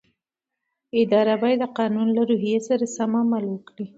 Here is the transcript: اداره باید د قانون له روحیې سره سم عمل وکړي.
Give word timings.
اداره 1.01 1.35
باید 1.41 1.59
د 1.63 1.65
قانون 1.77 2.07
له 2.17 2.21
روحیې 2.29 2.59
سره 2.67 2.83
سم 2.95 3.11
عمل 3.21 3.43
وکړي. 3.49 3.85